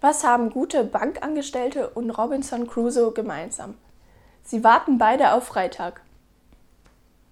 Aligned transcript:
Was 0.00 0.22
haben 0.22 0.50
gute 0.50 0.84
Bankangestellte 0.84 1.88
und 1.90 2.10
Robinson 2.10 2.68
Crusoe 2.68 3.12
gemeinsam? 3.12 3.74
Sie 4.44 4.62
warten 4.62 4.96
beide 4.96 5.32
auf 5.32 5.48
Freitag. 5.48 6.02